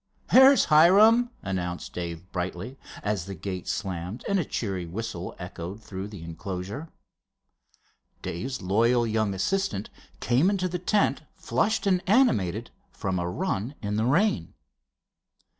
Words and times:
"There's 0.33 0.65
Hiram," 0.65 1.29
announced 1.43 1.93
Dave, 1.93 2.31
brightly, 2.31 2.75
as 3.03 3.25
the 3.25 3.35
gate 3.35 3.67
slammed 3.67 4.25
and 4.27 4.39
a 4.39 4.43
cheery 4.43 4.87
whistle 4.87 5.35
echoed 5.37 5.83
through 5.83 6.07
the 6.07 6.23
enclosure. 6.23 6.89
Dave's 8.23 8.63
loyal 8.63 9.05
young 9.05 9.35
assistant 9.35 9.91
came 10.19 10.49
into 10.49 10.67
the 10.67 10.79
tent 10.79 11.21
flushed 11.35 11.85
and 11.85 12.01
animated 12.09 12.71
from 12.91 13.19
a 13.19 13.29
run 13.29 13.75
in 13.83 13.95
the 13.95 14.05
rain. 14.05 14.55